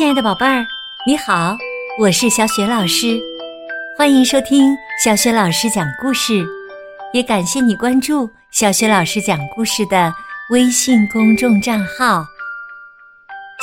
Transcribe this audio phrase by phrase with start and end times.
[0.00, 0.66] 亲爱的宝贝儿，
[1.06, 1.54] 你好，
[1.98, 3.20] 我是小雪老师，
[3.98, 6.42] 欢迎收听小雪老师讲故事，
[7.12, 10.10] 也感谢你关注小雪老师讲故事的
[10.48, 12.24] 微信公众账号。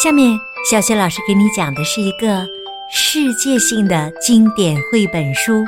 [0.03, 0.37] 下面，
[0.69, 2.45] 小雪老师给你讲的是一个
[2.91, 5.63] 世界性的经典绘本书，《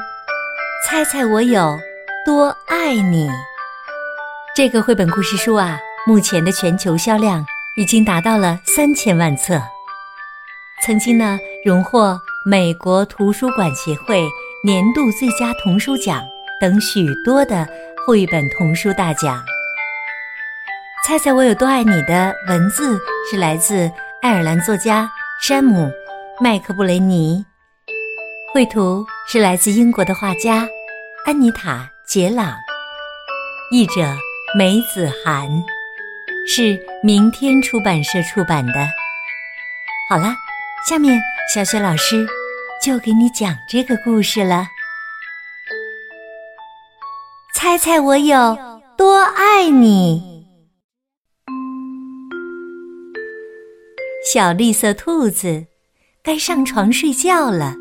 [0.85, 1.79] 猜猜我有
[2.23, 3.27] 多爱你》。
[4.55, 7.43] 这个绘本故事书啊，目前的全球销量
[7.75, 9.59] 已经达到了三千万册。
[10.81, 14.27] 曾经呢，荣获美国图书馆协会
[14.63, 16.25] 年度最佳童书奖
[16.59, 17.67] 等许多的
[18.07, 19.43] 绘本童书大奖。
[21.05, 22.97] 猜猜我有多爱你的文字
[23.29, 25.11] 是来自爱尔兰作家
[25.41, 25.85] 山姆·
[26.39, 27.45] 麦克布雷尼，
[28.53, 30.67] 绘图是来自英国的画家
[31.25, 32.55] 安妮塔·杰朗，
[33.71, 34.15] 译者
[34.57, 35.47] 梅子涵，
[36.47, 38.73] 是明天出版社出版的。
[40.09, 40.33] 好了。
[40.87, 41.21] 下面，
[41.53, 42.25] 小雪老师
[42.81, 44.65] 就给你讲这个故事了。
[47.53, 50.47] 猜猜我有多爱你？
[54.25, 55.65] 小绿色兔子
[56.23, 57.75] 该上床睡觉了，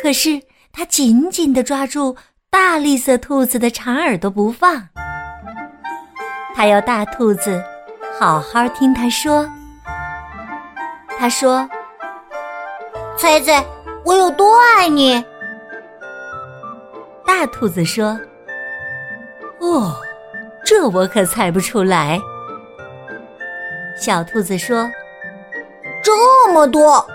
[0.00, 2.16] 可是它紧紧的抓住
[2.50, 4.88] 大绿色兔子的长耳朵不放。
[6.54, 7.62] 它要大兔子
[8.18, 9.48] 好好听它说。
[11.22, 11.68] 他说
[13.16, 13.64] ：“猜猜
[14.04, 15.24] 我有多爱你？”
[17.24, 18.18] 大兔子说
[19.62, 19.94] ：“哦，
[20.64, 22.18] 这我可猜不出来。”
[23.96, 24.90] 小兔子说
[26.02, 27.06] ：“这么多。”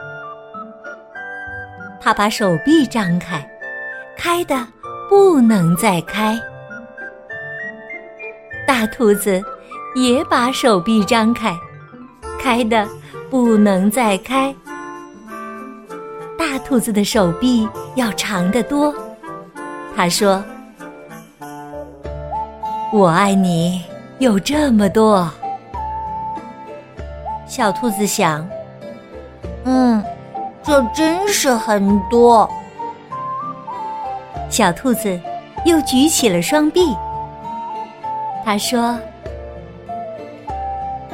[2.00, 3.46] 他把手臂张开，
[4.16, 4.56] 开的
[5.10, 6.40] 不能再开。
[8.66, 9.44] 大兔子
[9.96, 11.54] 也把手臂张开，
[12.42, 12.88] 开的。
[13.30, 14.54] 不能再开。
[16.38, 18.94] 大兔子的手臂要长得多。
[19.96, 20.44] 他说
[22.94, 23.84] ：“我爱你
[24.20, 25.30] 有这么多。”
[27.48, 28.48] 小兔子想
[29.66, 30.04] ：“嗯，
[30.64, 32.50] 这真是很多。”
[34.50, 35.20] 小兔子
[35.66, 36.96] 又举起了双臂。
[38.46, 38.98] 他说：“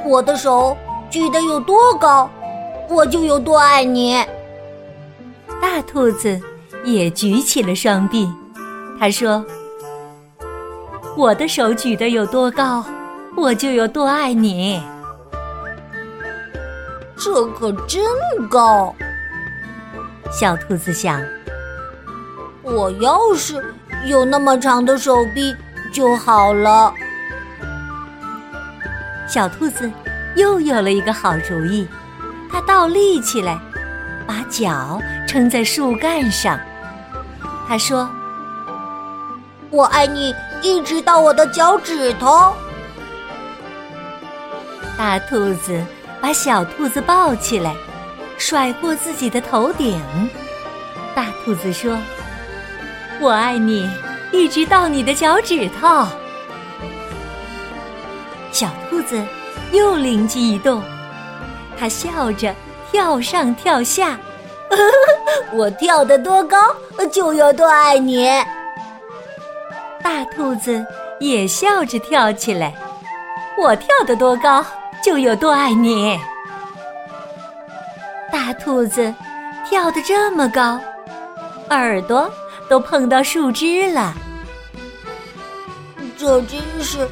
[0.05, 0.77] 我的手。”
[1.13, 2.27] 举得有多高，
[2.89, 4.15] 我就有多爱你。
[5.61, 6.41] 大兔子
[6.83, 8.27] 也举起了双臂，
[8.99, 9.45] 他说
[11.15, 12.83] ：“我的手举得有多高，
[13.37, 14.81] 我就有多爱你。”
[17.15, 18.03] 这可真
[18.49, 18.95] 高。
[20.31, 21.21] 小兔子想
[22.63, 23.63] ：“我要是
[24.07, 25.55] 有那么长的手臂
[25.91, 26.91] 就好了。”
[29.29, 29.87] 小兔子。
[30.35, 31.87] 又有了一个好主意，
[32.51, 33.59] 他倒立起来，
[34.25, 36.59] 把脚撑在树干上。
[37.67, 38.09] 他说
[39.69, 42.53] ：“我爱你，一直到我的脚趾头。”
[44.97, 45.83] 大兔子
[46.21, 47.75] 把小兔子抱起来，
[48.37, 50.01] 甩过自己的头顶。
[51.15, 51.97] 大兔子说
[53.21, 53.89] ：“我爱你，
[54.31, 56.07] 一直到你的脚趾头。”
[58.51, 59.21] 小兔子。
[59.73, 60.81] 又灵机一动，
[61.77, 62.53] 他笑着
[62.91, 64.17] 跳上跳下，
[65.51, 66.57] 我跳得多高，
[67.11, 68.29] 就有多爱你。
[70.03, 70.85] 大兔子
[71.19, 72.73] 也笑着跳起来，
[73.57, 74.63] 我跳得多高，
[75.03, 76.19] 就有多爱你。
[78.31, 79.11] 大兔子
[79.67, 80.79] 跳得这么高，
[81.71, 82.31] 耳朵
[82.69, 84.13] 都碰到树枝了，
[86.15, 87.07] 这真是。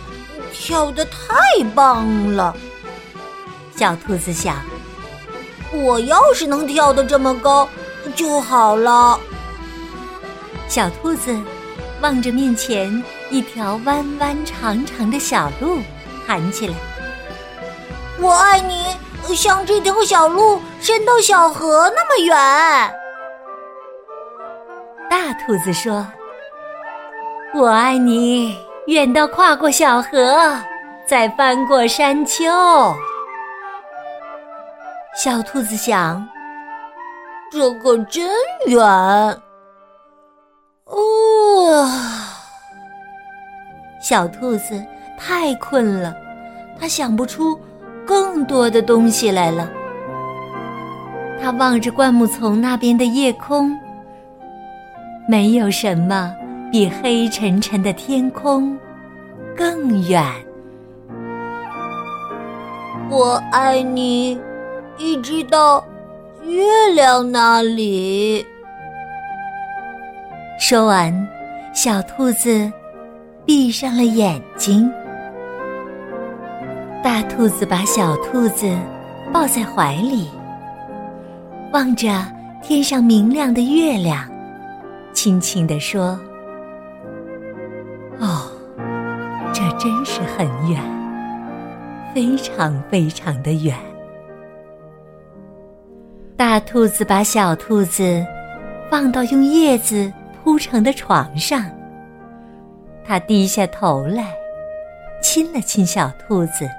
[0.54, 2.56] 跳得太棒了，
[3.76, 4.58] 小兔子想
[5.74, 7.68] ：“我要是能跳得这么高
[8.16, 9.20] 就好了。”
[10.68, 11.36] 小兔子
[12.02, 15.80] 望着面前一条弯弯长长的小路，
[16.26, 16.76] 喊起来
[18.20, 18.96] ：“我爱你，
[19.36, 22.36] 像这条小路伸到小河那么远。”
[25.10, 26.08] 大兔子说
[27.54, 28.58] ：“我爱你。”
[28.88, 30.58] 远到跨过小河，
[31.06, 32.44] 再翻过山丘。
[35.16, 36.28] 小兔子想
[37.52, 38.28] ：“这可真
[38.68, 38.80] 远。”
[40.86, 41.90] 哦，
[44.02, 44.84] 小兔子
[45.18, 46.16] 太困了，
[46.80, 47.58] 它想不出
[48.06, 49.70] 更多的东西来了。
[51.42, 53.78] 它望着灌木丛那边的夜空，
[55.28, 56.36] 没有什么。
[56.72, 58.78] 比黑沉沉的天空
[59.58, 60.24] 更远。
[63.10, 64.40] 我爱你，
[64.98, 65.84] 一直到
[66.46, 66.64] 月
[66.96, 68.46] 亮那里。
[70.58, 71.28] 说完，
[71.74, 72.72] 小兔子
[73.46, 74.90] 闭上了眼睛。
[77.04, 78.74] 大兔子把小兔子
[79.34, 80.30] 抱在怀里，
[81.74, 82.26] 望着
[82.62, 84.26] 天上明亮的月亮，
[85.12, 86.18] 轻轻地说
[89.82, 90.80] ：“真是很远，
[92.14, 93.76] 非常非常的远。”
[96.38, 98.24] 大兔子把小兔子
[98.92, 100.14] 放到用叶子
[100.44, 101.66] 铺成的床上，
[103.04, 104.32] 它低下头来，
[105.22, 106.70] 亲了亲小兔子。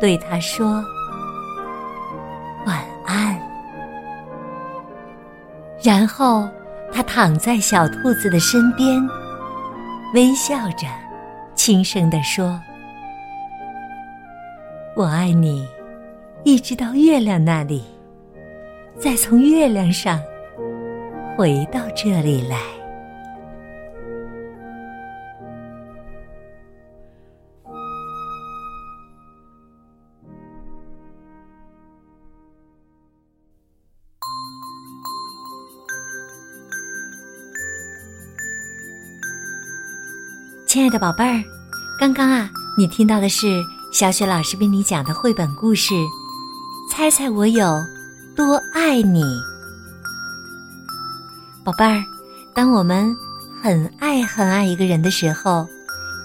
[0.00, 0.84] 对他说
[2.66, 3.38] ：“晚安。”
[5.80, 6.48] 然后
[6.92, 9.00] 他躺在小兔子的身边，
[10.14, 10.88] 微笑着，
[11.64, 12.60] 轻声地说
[14.98, 15.64] ：“我爱你，
[16.42, 17.84] 一直到月亮那里，
[18.98, 20.20] 再从月亮上
[21.38, 22.58] 回到这里来。”
[40.72, 41.44] 亲爱的宝贝儿，
[41.98, 45.92] 刚刚啊，你听到的是小雪老师为你讲的绘本故事
[46.90, 47.78] 《猜猜我有
[48.34, 49.22] 多爱你》。
[51.62, 52.02] 宝贝儿，
[52.54, 53.14] 当我们
[53.62, 55.68] 很爱很爱一个人的时候，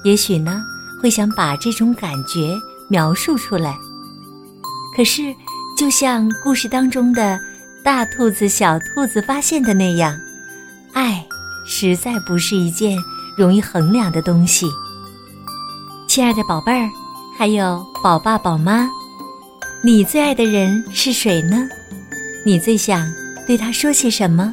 [0.05, 0.63] 也许呢
[1.03, 2.57] 会想把这种感觉
[2.88, 3.75] 描述出来。
[4.95, 5.23] 可是，
[5.77, 7.38] 就像故事当中的
[7.83, 10.17] 大兔子、小兔子发现的那样，
[10.94, 11.21] 爱
[11.65, 12.97] 实在不是一件。
[13.37, 14.65] 容易衡量的东西，
[16.07, 16.89] 亲爱的宝贝儿，
[17.37, 18.89] 还有宝爸宝妈，
[19.83, 21.69] 你最爱的人是谁呢？
[22.43, 23.07] 你最想
[23.45, 24.51] 对他说些什么？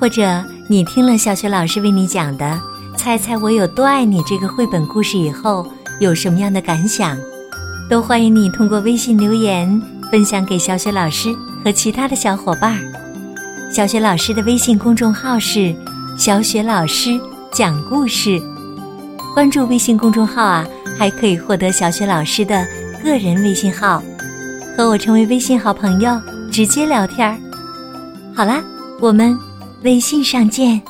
[0.00, 2.60] 或者你听了小雪老师为你讲的
[2.96, 5.64] 《猜猜我有多爱你》这个绘本故事以后，
[6.00, 7.16] 有什么样的感想？
[7.88, 9.80] 都欢迎你通过微信留言
[10.10, 11.32] 分享给小雪老师
[11.62, 13.70] 和其他的小伙伴儿。
[13.70, 15.72] 小雪老师的微信公众号是
[16.18, 17.20] “小雪老师”。
[17.54, 18.42] 讲故事，
[19.32, 20.66] 关注微信公众号啊，
[20.98, 22.66] 还可以获得小雪老师的
[23.00, 24.02] 个人微信号，
[24.76, 26.20] 和我成为微信好朋友，
[26.50, 27.38] 直接聊天儿。
[28.34, 28.60] 好啦，
[29.00, 29.38] 我们
[29.82, 30.82] 微信上见。